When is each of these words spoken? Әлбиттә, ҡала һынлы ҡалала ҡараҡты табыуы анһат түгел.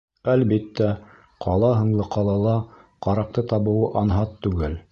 Әлбиттә, 0.33 0.87
ҡала 1.45 1.69
һынлы 1.81 2.07
ҡалала 2.15 2.55
ҡараҡты 3.09 3.47
табыуы 3.53 3.93
анһат 4.03 4.35
түгел. 4.47 4.79